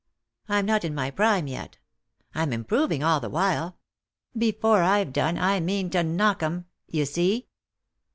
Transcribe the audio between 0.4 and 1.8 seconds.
I'm not in my prime yet j